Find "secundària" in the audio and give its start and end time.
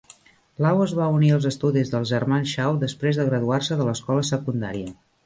4.31-4.97